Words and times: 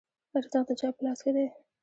رزق 0.41 0.63
د 0.67 0.71
چا 0.79 0.87
په 0.95 1.01
لاس 1.05 1.19
کې 1.25 1.31
دی؟ 1.35 1.47